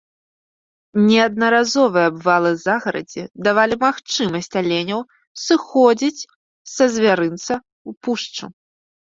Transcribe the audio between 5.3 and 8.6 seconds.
сыходзіць са звярынца ў пушчу.